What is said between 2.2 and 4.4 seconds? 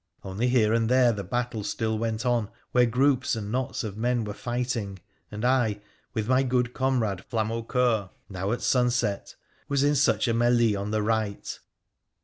on, where groups and knots of men were